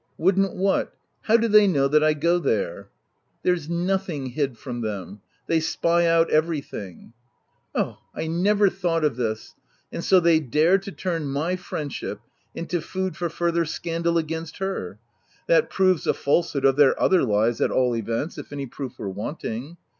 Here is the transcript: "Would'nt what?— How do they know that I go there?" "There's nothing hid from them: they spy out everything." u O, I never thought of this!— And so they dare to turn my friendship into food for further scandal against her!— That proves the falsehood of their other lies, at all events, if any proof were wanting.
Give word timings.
"Would'nt 0.19 0.55
what?— 0.55 0.95
How 1.27 1.37
do 1.37 1.47
they 1.47 1.67
know 1.67 1.87
that 1.87 2.03
I 2.03 2.15
go 2.15 2.39
there?" 2.39 2.89
"There's 3.43 3.69
nothing 3.69 4.31
hid 4.31 4.57
from 4.57 4.81
them: 4.81 5.21
they 5.45 5.59
spy 5.59 6.07
out 6.07 6.31
everything." 6.31 7.13
u 7.75 7.81
O, 7.83 7.97
I 8.15 8.25
never 8.25 8.67
thought 8.67 9.03
of 9.03 9.15
this!— 9.15 9.53
And 9.93 10.03
so 10.03 10.19
they 10.19 10.39
dare 10.39 10.79
to 10.79 10.91
turn 10.91 11.25
my 11.27 11.55
friendship 11.55 12.19
into 12.55 12.81
food 12.81 13.15
for 13.15 13.29
further 13.29 13.63
scandal 13.63 14.17
against 14.17 14.57
her!— 14.57 14.97
That 15.47 15.69
proves 15.69 16.05
the 16.05 16.15
falsehood 16.15 16.65
of 16.65 16.77
their 16.77 16.99
other 16.99 17.21
lies, 17.21 17.61
at 17.61 17.69
all 17.69 17.95
events, 17.95 18.39
if 18.39 18.51
any 18.51 18.65
proof 18.65 18.97
were 18.97 19.07
wanting. 19.07 19.77